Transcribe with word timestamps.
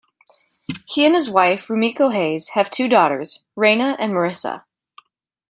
He 0.87 1.05
and 1.05 1.13
his 1.13 1.29
wife, 1.29 1.67
Rumiko 1.67 2.11
Hayes, 2.11 2.49
have 2.55 2.71
two 2.71 2.87
daughters, 2.87 3.45
Reina 3.55 3.95
and 3.99 4.11
Marissa. 4.13 4.63